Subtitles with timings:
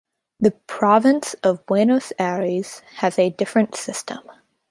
[0.39, 4.17] The Province of Buenos Aires has a different system.